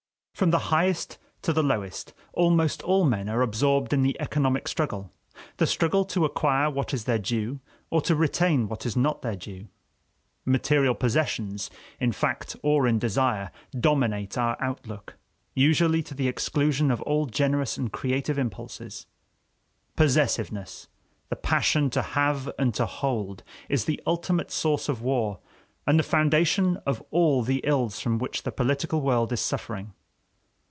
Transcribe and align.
From 0.33 0.49
the 0.49 0.57
highest 0.73 1.19
to 1.43 1.53
the 1.53 1.61
lowest, 1.61 2.15
almost 2.33 2.81
all 2.81 3.05
men 3.05 3.29
are 3.29 3.43
absorbed 3.43 3.93
in 3.93 4.01
the 4.01 4.19
economic 4.19 4.67
struggle: 4.67 5.11
the 5.57 5.67
struggle 5.67 6.03
to 6.05 6.25
acquire 6.25 6.67
what 6.67 6.95
is 6.95 7.03
their 7.03 7.19
due 7.19 7.59
or 7.91 8.01
to 8.01 8.15
retain 8.15 8.67
what 8.67 8.83
is 8.83 8.97
not 8.97 9.21
their 9.21 9.35
due. 9.35 9.67
Material 10.43 10.95
possessions, 10.95 11.69
in 11.99 12.11
fact 12.11 12.55
or 12.63 12.87
in 12.87 12.97
desire, 12.97 13.51
dominate 13.79 14.35
our 14.35 14.57
outlook, 14.59 15.15
usually 15.53 16.01
to 16.01 16.15
the 16.15 16.27
exclusion 16.27 16.89
of 16.89 17.03
all 17.03 17.27
generous 17.27 17.77
and 17.77 17.93
creative 17.93 18.39
impulses. 18.39 19.05
Possessiveness 19.95 20.87
the 21.29 21.35
passion 21.35 21.91
to 21.91 22.01
have 22.01 22.49
and 22.57 22.73
to 22.73 22.87
hold 22.87 23.43
is 23.69 23.85
the 23.85 24.01
ultimate 24.07 24.49
source 24.49 24.89
of 24.89 25.03
war, 25.03 25.37
and 25.85 25.99
the 25.99 26.03
foundation 26.03 26.77
of 26.87 26.99
all 27.11 27.43
the 27.43 27.61
ills 27.63 27.99
from 27.99 28.17
which 28.17 28.41
the 28.41 28.51
political 28.51 29.01
world 29.01 29.31
is 29.31 29.39
suffering. 29.39 29.93